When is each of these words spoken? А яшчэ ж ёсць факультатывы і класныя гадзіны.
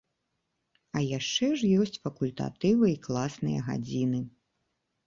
А 0.99 1.03
яшчэ 1.17 1.49
ж 1.59 1.69
ёсць 1.83 2.01
факультатывы 2.09 2.85
і 2.95 2.99
класныя 3.05 3.59
гадзіны. 3.71 4.29